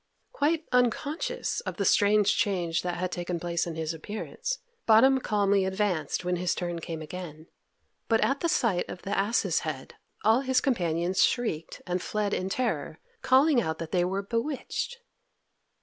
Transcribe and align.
Quite 0.31 0.65
unconscious 0.71 1.59
of 1.59 1.77
the 1.77 1.85
strange 1.85 2.35
change 2.35 2.81
that 2.81 2.95
had 2.97 3.11
taken 3.11 3.39
place 3.39 3.67
in 3.67 3.75
his 3.75 3.93
appearance, 3.93 4.57
Bottom 4.87 5.19
calmly 5.19 5.63
advanced 5.63 6.25
when 6.25 6.37
his 6.37 6.55
turn 6.55 6.79
came 6.81 7.03
again, 7.03 7.45
but 8.07 8.19
at 8.21 8.39
the 8.39 8.49
sight 8.49 8.89
of 8.89 9.03
the 9.03 9.15
ass's 9.15 9.59
head 9.59 9.93
all 10.23 10.41
his 10.41 10.59
companions 10.59 11.23
shrieked 11.23 11.83
and 11.85 12.01
fled 12.01 12.33
in 12.33 12.49
terror, 12.49 12.97
calling 13.21 13.61
out 13.61 13.77
that 13.77 13.91
they 13.91 14.03
were 14.03 14.23
bewitched. 14.23 14.97